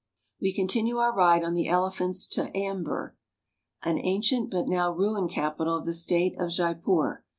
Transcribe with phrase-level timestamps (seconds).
[0.41, 3.13] We continue our ride on the elephants to Ambir,
[3.83, 7.23] an ancient but now ruined capital of the State of Jaipur.